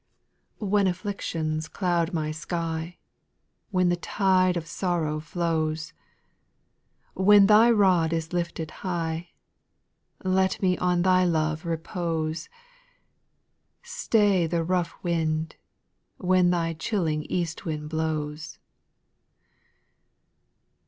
[0.61, 2.97] ^ When afflictions cloud my sky,
[3.69, 5.93] When the tide of sorrow flows,
[7.13, 9.29] When Thy rod is lifted high,
[10.23, 12.49] Let me on Thy love repose,—
[13.99, 15.57] Stay the rough wind,
[16.17, 18.57] When Thy chilling east wind blows.